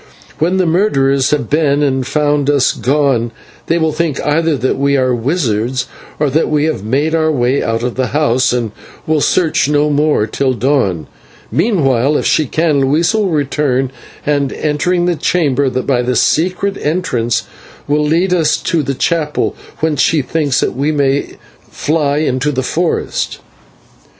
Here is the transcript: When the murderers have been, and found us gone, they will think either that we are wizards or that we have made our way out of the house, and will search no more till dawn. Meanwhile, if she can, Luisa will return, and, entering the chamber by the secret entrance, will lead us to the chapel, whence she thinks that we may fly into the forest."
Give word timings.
When 0.39 0.57
the 0.57 0.65
murderers 0.65 1.29
have 1.29 1.47
been, 1.47 1.83
and 1.83 2.07
found 2.07 2.49
us 2.49 2.71
gone, 2.71 3.29
they 3.67 3.77
will 3.77 3.91
think 3.91 4.19
either 4.25 4.57
that 4.57 4.79
we 4.79 4.97
are 4.97 5.13
wizards 5.13 5.85
or 6.19 6.31
that 6.31 6.49
we 6.49 6.63
have 6.63 6.83
made 6.83 7.13
our 7.13 7.31
way 7.31 7.61
out 7.61 7.83
of 7.83 7.93
the 7.93 8.07
house, 8.07 8.51
and 8.51 8.71
will 9.05 9.21
search 9.21 9.69
no 9.69 9.91
more 9.91 10.25
till 10.25 10.53
dawn. 10.55 11.05
Meanwhile, 11.51 12.17
if 12.17 12.25
she 12.25 12.47
can, 12.47 12.79
Luisa 12.79 13.19
will 13.19 13.29
return, 13.29 13.91
and, 14.25 14.51
entering 14.51 15.05
the 15.05 15.15
chamber 15.15 15.69
by 15.69 16.01
the 16.01 16.15
secret 16.15 16.77
entrance, 16.81 17.43
will 17.87 18.03
lead 18.03 18.33
us 18.33 18.57
to 18.57 18.81
the 18.81 18.95
chapel, 18.95 19.55
whence 19.81 20.01
she 20.01 20.23
thinks 20.23 20.61
that 20.61 20.75
we 20.75 20.91
may 20.91 21.35
fly 21.69 22.17
into 22.17 22.51
the 22.51 22.63
forest." 22.63 23.37